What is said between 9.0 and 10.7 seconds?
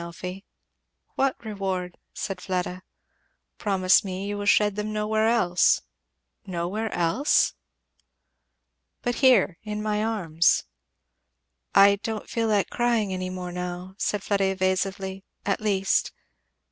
"But here in my arms."